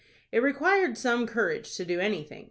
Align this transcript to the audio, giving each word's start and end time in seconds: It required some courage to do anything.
It 0.31 0.39
required 0.41 0.97
some 0.97 1.27
courage 1.27 1.75
to 1.75 1.85
do 1.85 1.99
anything. 1.99 2.39